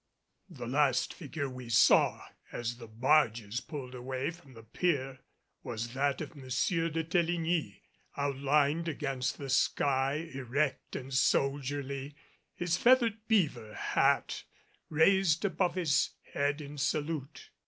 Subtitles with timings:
[0.49, 5.19] The last figure we saw as the barges pulled away from the pier
[5.61, 6.41] was that of M.
[6.45, 7.83] de Teligny
[8.17, 12.15] outlined against the sky, erect and soldierly,
[12.55, 14.43] his feathered beaver hat
[14.89, 17.51] raised above his head in salute.